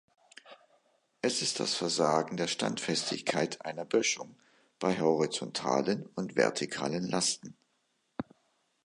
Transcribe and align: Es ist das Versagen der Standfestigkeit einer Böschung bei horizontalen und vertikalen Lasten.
Es 1.21 1.43
ist 1.43 1.59
das 1.59 1.75
Versagen 1.75 2.35
der 2.35 2.47
Standfestigkeit 2.47 3.63
einer 3.63 3.85
Böschung 3.85 4.35
bei 4.79 4.99
horizontalen 4.99 6.07
und 6.15 6.35
vertikalen 6.35 7.07
Lasten. 7.07 7.55